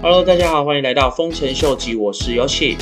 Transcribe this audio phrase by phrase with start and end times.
[0.00, 2.76] Hello，大家好，欢迎来到丰臣秀吉，我是 Yoshi。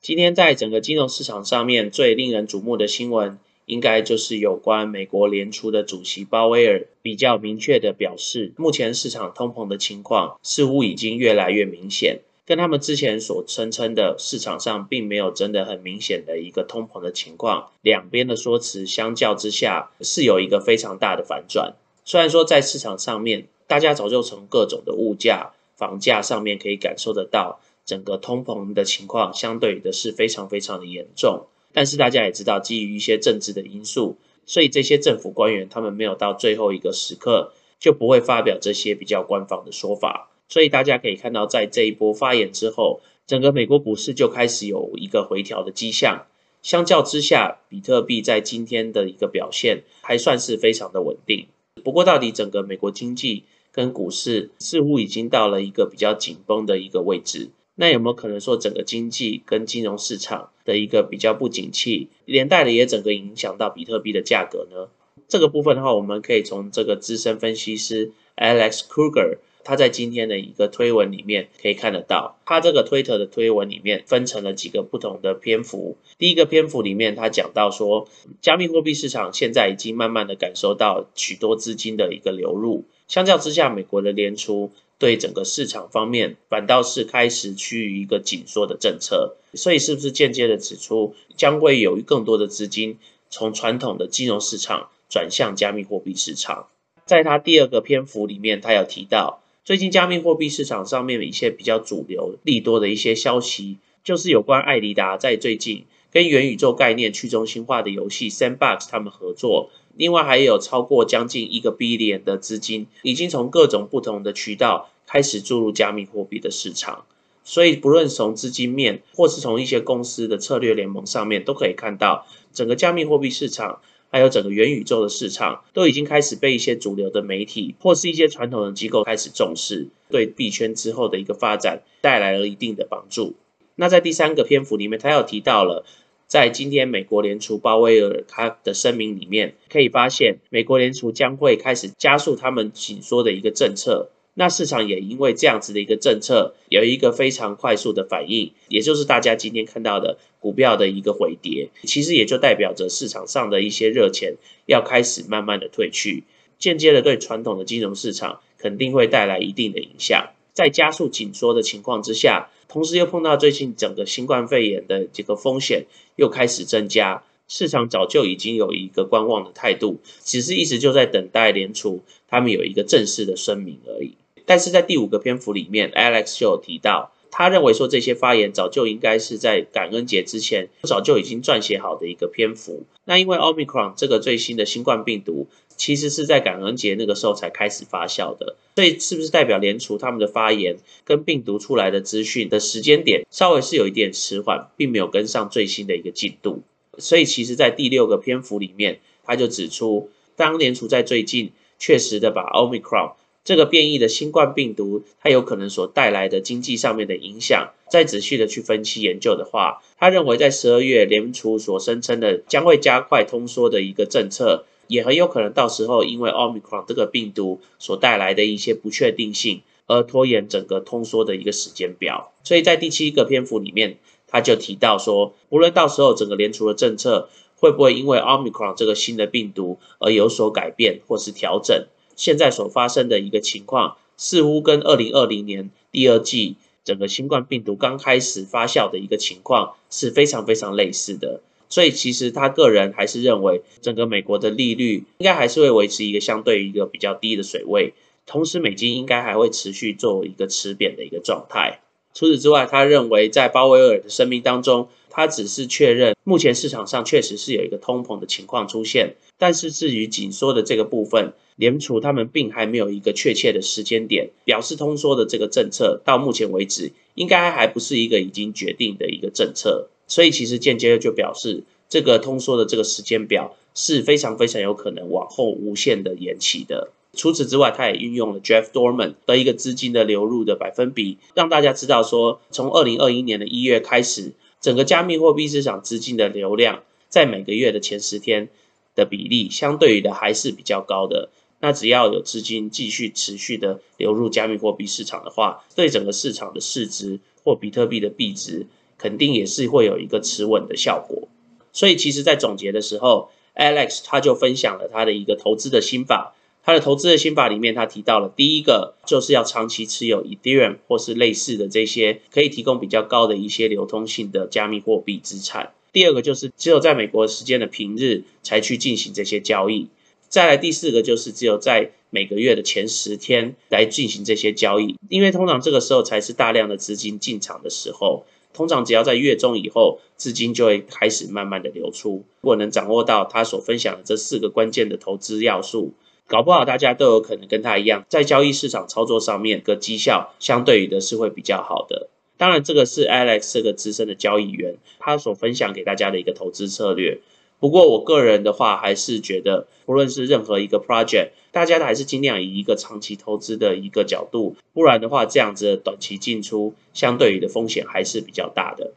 [0.00, 21.76] 今天在整个金融市场上面最令人瞩目的新闻，应该就是有关美国联储的主席鲍威尔比较明确的表示，目前市场通膨的情况似乎已经越来越明显，跟他们之前所声称的市场上并没有真的很明显的一个通膨的情况，两边的说辞相较之下是有一个非常大的反转。
[22.04, 23.46] 虽然说在市场上面。
[23.68, 31.46] 大家早就从各种的物价、房价上面可以感受得到，整个通膨的情况相对的是非常非常的严重。
[31.74, 40.30] 但是大家也知道，基于一些政治的因素，所以这些政府官员他们没有到最后一个时刻就不会发表这些比较官方的说法。
[40.48, 46.24] 所以大家可以看到，在这一波发言之后，整个美国股市就开始有一个回调的迹象。
[46.62, 51.48] 相较之下，比特币在今天的一个表现还算是非常的稳定。
[51.84, 53.44] 不过，到底整个美国经济？
[53.78, 64.88] 跟股市似乎已经到了一个比较紧绷的一个位置，那有没有可能说整个经济跟金融市场的一个比较不景气，连带的也整个影响到比特币的价格呢？
[65.28, 75.96] 这个部分的话，我们可以从这个资深分析师 Alex Kruger 他在今天的一个推文里面可以看得到，他这个推特的推文里面分成了几个不同的篇幅。
[76.18, 78.08] 第一个篇幅里面，他讲到说，
[78.40, 82.84] 加密货币市场现在已经慢慢的感受到许多资金的一个流入。
[83.08, 92.98] 相较之下，美国的联储对整个市场方面反倒是开始趋于一个紧缩的政策，所以是不是间接的指出将会有更多的资金
[93.30, 96.68] 从传统的金融市场转向加密货币市场？
[97.06, 109.70] 在他第二个篇幅里面，他有提到最近加密货币市场上面一些比较主流利多的一些消息，就是有关艾迪达在最近跟元宇宙概念去中心化的游戏 Sandbox 他们合作。
[109.96, 117.04] 另外还有超过将近一个 billion 的资金，已经从各种不同的渠道开始注入加密货币的市场。
[117.42, 123.80] 所以不论从资金面，或是从一些公司的策略联盟上面，都可以看到整个加密货币市场，
[124.10, 133.34] 还有整个元宇宙的市场，都已经开始被一些主流的媒体或是一些传统的机构开始重视，对币圈之后的一个发展带来了一定的帮助。
[133.74, 135.84] 那在第三个篇幅里面，他又提到了。
[136.28, 144.10] 在今天美国联储鲍威尔他的声明里面，可以发现美国联储将会开始加速他们紧缩的一个政策。
[144.34, 154.34] 那市场也因为这样子的一个政策，有一个非常快速的反应，也就是大家今天看到的股票的一个回跌，其实也就代表着市场上的一些热钱
[154.66, 156.24] 要开始慢慢的退去，
[156.58, 160.28] 间接的对传统的金融市场肯定会带来一定的影响。
[160.58, 162.50] 在加速紧缩的情况之下。
[162.66, 165.86] 同时又碰到最近整个新冠肺炎的这个风险
[166.16, 174.16] 又开始增加，市场早就已经有一个观望的态度，只是一直就在等待联储他们有一个正式的声明而已。
[174.44, 182.84] 但是在第五个篇幅里面，Alex 就有提到，他认为说这些发言早就应该是在感恩节之前早就已经撰写好的一个篇幅。
[183.04, 185.46] 那因为 Omicron 这个最新的新冠病毒。
[185.78, 196.64] 其实是在感恩节那个时候才开始发酵的，所以是不是代表联储他们的发言跟病毒出来的资讯的时间点稍微是有一点迟缓，并没有跟上最新的一个进度。
[196.98, 203.12] 所以其实，在第六个篇幅里面，他就指出，当联储在最近确实的把 Omicron
[203.48, 214.66] 这个变异的新冠病毒，它有可能所带来的经济上面的影响，再仔细的去分析研究的话，他认为在十二月联储所声称的将会加快通缩的一个政策。
[214.88, 222.32] 也很有可能到时候因为奥密克戎这个病毒所带来的一些不确定性，而拖延整个通缩的一个时间表。
[222.44, 231.86] 所以在第七个篇幅里面，他就提到说，无论到时候整个联储的政策会不会因为奥密克戎这个新的病毒而有所改变或是调整，
[232.18, 241.40] 现在所发生的一个情况，似乎跟二零二零年第二季整个新冠病毒刚开始发酵的一个情况是非常非常类似的。
[241.70, 247.92] 所以其实他个人还是认为，整个美国的利率应该还是会维持一个相对一个比较低的水位，
[248.26, 251.80] 同时美金应该还会持续做一个持贬的一个状态。
[252.14, 254.88] 除此之外，他认为在鲍威尔的声明当中，
[255.18, 269.88] 他只是确认目前市场上确实是有一个通膨的情况出现，但是至于紧缩的这个部分，联储他们并还没有一个确切的时间点表示通缩的这个政策，到目前为止应该还不是一个已经决定的一个政策。
[270.06, 276.92] 所以其实间接就表示，这个通缩的这个时间表是非常非常有可能往后无限的延期的。
[277.14, 288.48] 除此之外，他也运用了 Jeff Dorman 的一个资金的流入的百分比，让大家知道说，从二零二一年的一月开始，整个加密货币市场资金的流量在每个月的前十天
[288.94, 291.30] 的比例，相对于的还是比较高的。
[291.60, 298.66] 那只要有资金继续持续的流入加密货币市场的话，对整个市场的市值或比特币的币值，
[298.96, 301.28] 肯定也是会有一个持稳的效果。
[301.72, 306.34] 所以其实，在总结的时候，Alex 他就分享了他的一个投资的心法。
[306.68, 315.72] 他的投资的心法里面，他提到了第一个就是要长期持有 Ethereum 或是类似的这些可以提供比较高的一些流通性的加密货币资产。
[315.94, 319.88] 第二个就是只有在美国时间的平日才去进行这些交易。
[320.28, 328.26] 再来第四个就是只有在每个月的前十天来进行这些交易，因为通常这个时候才是大量的资金进场的时候。
[328.52, 332.24] 通常只要在月中以后，资金就会开始慢慢的流出。
[332.42, 335.94] 如果能掌握到他所分享的这四个关键的投资要素，
[336.28, 342.10] 搞不好大家都有可能跟他一样，在交易市场操作上面个绩效相对于的是会比较好的。
[342.36, 347.18] 当然，这个是 Alex 这个资深的交易员他所分享给大家的一个投资策略。
[347.58, 358.92] 不过，我个人的话还是觉得，不论是任何一个 project，大家还是尽量以一个长期投资的一个角度，不然的话，这样子的短期进出，相对于的风险还是比较大的。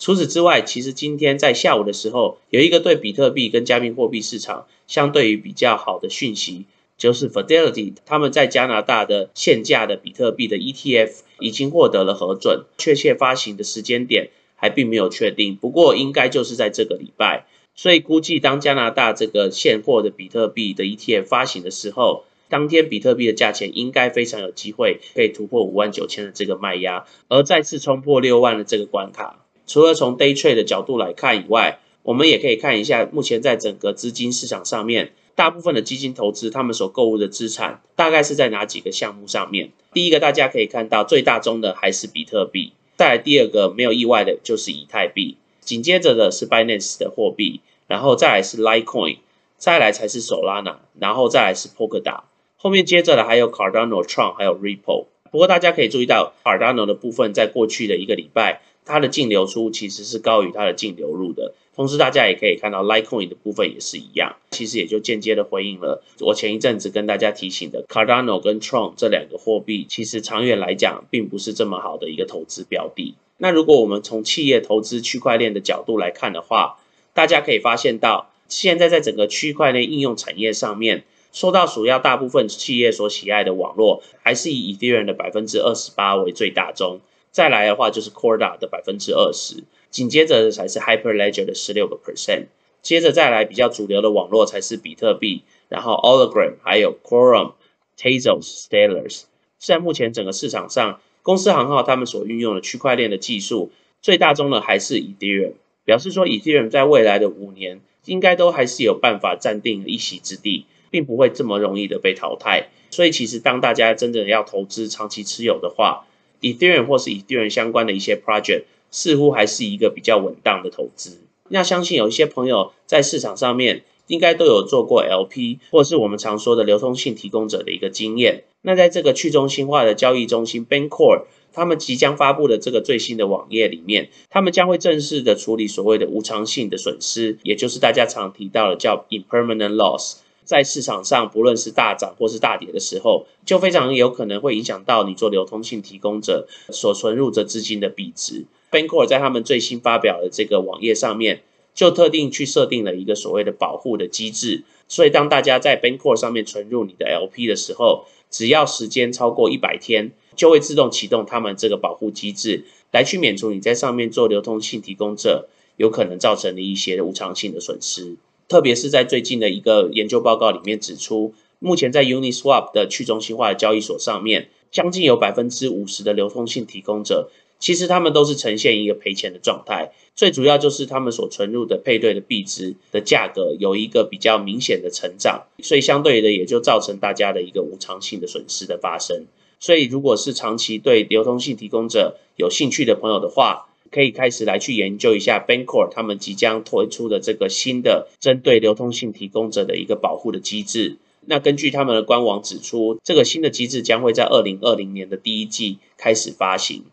[0.00, 6.66] 除此之外，其实今天在下午的时候，有一个对比特币跟加密货币市场相对于比较好的讯息，
[6.98, 17.46] 就是 Fidelity 他们在加拿大的现价的比特币的 ETF 已经获得了核准，确切发行的时间点还并没有确定，不过应该就是在这个礼拜。
[17.76, 29.46] 所以估计，当加拿大这个现货的比特币的 ETF 发行的时候，当天比特币的价钱应该非常有机会可以突破五万九千的这个卖压，而再次冲破六万的这个关卡。
[29.68, 39.72] 除了从 Day Trade 的角度来看以外，我们也可以看一下目前在整个资金市场上面，大部分的基金投资他们所购入的资产大概是在哪几个项目上面？
[39.92, 47.60] 第一个大家可以看到最大宗的还是比特币，再来第二个没有意外的就是以太币，紧接着的是 Binance 的货币。
[47.90, 49.18] 然后再来是 Litecoin，
[49.56, 52.20] 再来才是 Solana，然后再来是 Polkadot，
[52.56, 55.06] 后面接着的还有 Cardano、Tron，还有 Ripple。
[55.32, 61.54] 不过大家可以注意到，Cardano 的部分在过去的一个礼拜，它的净流出其实是高于它的净流入的。
[61.80, 73.14] 同时大家也可以看到 Litecoin 的部分也是一样，其实也就间接的回应了我前一阵子跟大家提醒的 Cardano 跟 Tron 这两个货币，其实长远来讲并不是这么好的一个投资标的。
[73.38, 76.80] 那如果我们从企业投资区块链的角度来看的话，
[77.14, 87.00] 大家可以发现到，现在在整个区块链应用产业上面，受到主要大部分企业所喜爱的网络，还是以 Ethereum 的百分之二十八为最大宗。
[87.30, 92.46] 再来的话就是 Corda 的百分之二十，紧接着才是 Hyperledger 的十六个 percent，
[92.82, 97.52] 接着再来比较主流的网络才是比特币，然后 o l i g r a m 还有 Quorum、
[97.96, 99.22] Tezos、Stellars。
[99.58, 105.52] 在目前整个市场上，公司行号他们所运用的区块链的技术，最大宗的还是 Ethereum。
[105.84, 112.68] 表示说，Ethereum 在未来的五年应该都还是有办法暂定一席之地，并不会这么容易的被淘汰。
[112.90, 116.06] 所以，其实当大家真正要投资长期持有的话，
[116.40, 121.18] 以太坊或是以太坊相关的一些 project 似乎还是一个比较稳当的投资。
[121.48, 128.44] 那相信有一些朋友在市场上面应该都有做过 LP 或是我们常说的流通性提供者的一个经验。
[128.62, 131.22] 那在这个去中心化的交易中心 Bancor。
[131.52, 140.18] 他们即将发布的这个最新的网页里面，他们将会正式的处理所谓的无偿性的损失，也就是大家常提到的叫 impermanent loss。
[140.50, 148.46] 在市场上，不论是大涨或是大跌的时候，就非常有可能会影响到你做流通性提供者所存入的资金的比值。
[148.72, 151.42] Bancor 在他们最新发表的这个网页上面，
[151.72, 160.10] 就特定去设定了一个所谓的保护的机制，所以当大家在 Bancor 上面存入你的 LP 的时候，只要时间超过一百天。
[160.36, 168.16] 就会自动启动他们这个保护机制，来去免除你在上面做流通性提供者有可能造成的一些无偿性的损失。
[168.50, 177.30] 特别是在最近的一个研究报告里面指出，目前在 Uniswap 的去中心化的交易所上面，将近有百分之五十的流通性提供者，
[177.60, 179.92] 其实他们都是呈现一个赔钱的状态。
[180.16, 189.26] 最主要就是他们所存入的配对的币值的价格有一个比较明显的成长，所以相对的也就造成大家的一个无偿性的损失的发生。
[189.60, 200.98] 所以，如果是长期对流通性提供者有兴趣的朋友的话，可以开始来去研究一下 Bancor 他们即将推出的这个新的针对流通性提供者的一个保护的机制。
[201.26, 206.84] 那根据他们的官网指出，这个新的机制将会在二零二零年的第一季开始发行。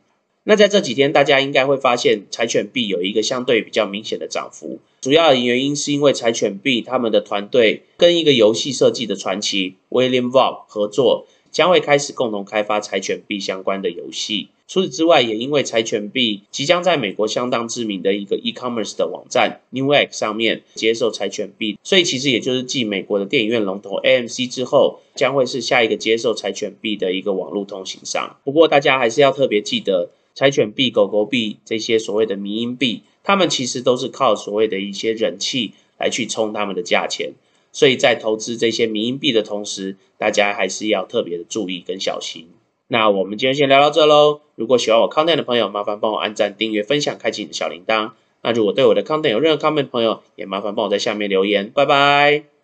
[0.44, 11.28] 那在这几天，大家应该会发现柴犬币有一个相对比较明显的涨幅，主要的原因是因为柴犬币他们的团队跟一个游戏设计的传奇 William v o g 合作。
[11.58, 14.50] 将会开始共同开发柴犬币相关的游戏。
[14.68, 28.38] 除此之外，也因为柴犬币即将在美国相当知名的一个 e-commerce 的网站 Newegg 上面接受柴犬币，所以其实也就是继美国的电影院龙头 AMC 之后，将会是下一个接受柴犬币的一个网络通行商。
[28.44, 37.32] 不过大家还是要特别记得，柴犬币、狗狗币这些所谓的迷因币，他们其实都是靠所谓的一些人气来去冲他们的价钱。
[37.78, 42.48] 所以在投资这些民营币的同时，大家还是要特别的注意跟小心。
[42.88, 44.42] 那我们今天先聊到这喽。
[44.56, 48.14] 如果喜欢我康谈的朋友，麻烦帮我按赞、订阅、分享、开启你的小铃铛。
[48.42, 51.70] 那如果对我的康谈有任何 comment 的朋友，也麻烦帮我在下面留言。
[51.70, 52.57] 拜拜。